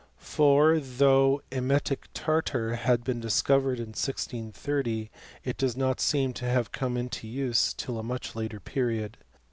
For 0.17 0.79
though 0.79 1.43
emetic 1.51 2.07
tartar 2.15 2.73
had 2.73 3.03
been 3.03 3.19
discovered 3.19 3.77
in 3.79 3.89
1630, 3.89 5.11
it 5.43 5.57
does 5.57 5.77
not 5.77 6.01
seem 6.01 6.33
to 6.41 6.45
have 6.45 6.71
come 6.71 6.97
into 6.97 7.27
use 7.27 7.71
till 7.75 7.99
a 7.99 8.03
much 8.03 8.35
later 8.35 8.59
period. 8.59 9.17